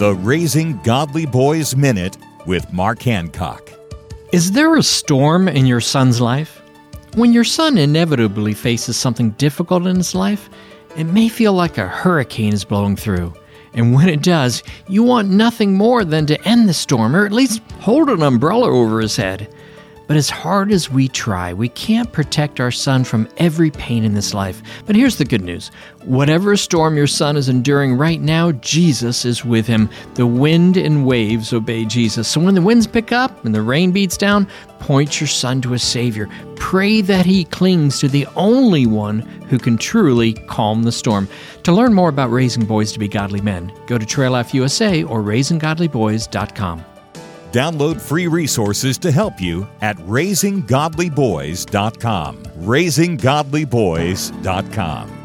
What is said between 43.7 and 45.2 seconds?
go to Trail Life USA